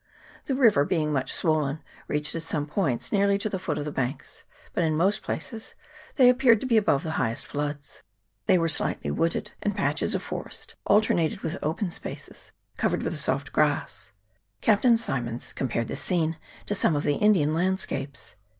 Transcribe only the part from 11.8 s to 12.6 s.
spaces